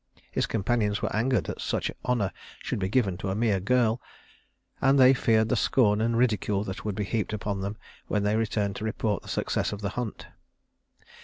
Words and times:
His 0.31 0.47
companions 0.47 1.03
were 1.03 1.15
angered 1.15 1.43
that 1.43 1.61
such 1.61 1.91
honor 2.03 2.31
should 2.63 2.79
be 2.79 2.89
given 2.89 3.19
a 3.23 3.35
mere 3.35 3.59
girl, 3.59 4.01
and 4.81 4.97
they 4.99 5.13
feared 5.13 5.49
the 5.49 5.55
scorn 5.55 6.01
and 6.01 6.17
ridicule 6.17 6.63
that 6.63 6.83
would 6.83 6.95
be 6.95 7.03
heaped 7.03 7.33
upon 7.33 7.61
them 7.61 7.77
when 8.07 8.23
they 8.23 8.35
returned 8.35 8.75
to 8.77 8.83
report 8.83 9.21
the 9.21 9.29
success 9.29 9.71
of 9.71 9.81
the 9.81 9.89
hunt. 9.89 10.25